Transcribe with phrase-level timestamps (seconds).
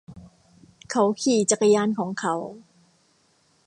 [0.91, 2.35] เขาขี่จักรยานของเขา